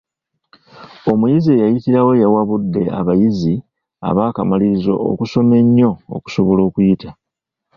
Omuyizi 1.11 1.49
eyayitirawo 1.53 2.11
yawabudde 2.21 2.83
abayizi 2.99 3.53
ab'akamalirizo 4.09 4.93
okusoma 5.11 5.53
ennyo 5.61 5.89
okusobola 6.15 6.61
okuyita. 6.67 7.09